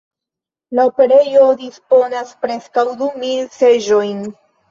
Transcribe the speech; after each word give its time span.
La 0.77 0.85
operejo 0.91 1.43
disponas 1.59 2.33
preskaŭ 2.45 2.87
du 3.03 3.11
mil 3.25 3.47
seĝojn. 3.59 4.27